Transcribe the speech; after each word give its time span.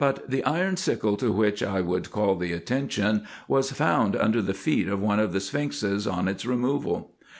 163 0.03 0.35
the 0.39 0.45
iron 0.49 0.75
sickle 0.75 1.15
to 1.15 1.31
which 1.31 1.61
I 1.61 1.79
would 1.79 2.09
call 2.09 2.33
the 2.35 2.53
attention, 2.53 3.27
was 3.47 3.71
found 3.71 4.15
under 4.15 4.41
the 4.41 4.55
feet 4.55 4.87
of 4.87 4.99
one 4.99 5.19
of 5.19 5.31
the 5.31 5.39
sphinxes 5.39 6.07
on 6.07 6.27
its 6.27 6.43
removal. 6.43 7.11